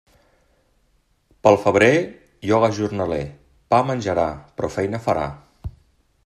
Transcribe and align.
Pel 1.47 1.57
febrer, 1.65 1.89
lloga 2.51 2.71
jornaler; 2.79 3.21
pa 3.75 3.83
menjarà, 3.91 4.27
però 4.57 4.73
feina 4.79 5.03
farà. 5.07 5.29